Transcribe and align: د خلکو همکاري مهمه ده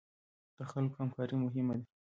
د 0.57 0.59
خلکو 0.71 0.95
همکاري 1.03 1.35
مهمه 1.45 1.75
ده 1.79 1.85